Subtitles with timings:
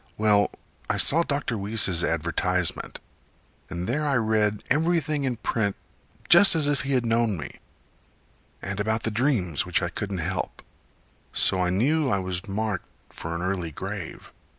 [0.17, 0.49] Well,
[0.89, 1.59] I saw Dr.
[1.59, 2.99] Weese's advertisement,
[3.69, 5.75] And there I read everything in print,
[6.27, 7.59] Just as if he had known me;
[8.63, 10.63] And about the dreams which I couldn't help.
[11.33, 14.31] So I knew I was marked for an early grave.